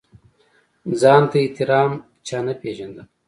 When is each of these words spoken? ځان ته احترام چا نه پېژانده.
ځان 1.01 1.23
ته 1.31 1.37
احترام 1.45 1.91
چا 2.27 2.37
نه 2.47 2.53
پېژانده. 2.61 3.03